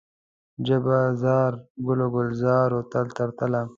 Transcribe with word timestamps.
جبه 0.67 0.99
زار، 1.21 1.53
ګل 1.85 1.99
و 2.05 2.07
ګلزار 2.15 2.69
و 2.77 2.79
تل 2.91 3.07
تر 3.17 3.29
تله 3.37 3.61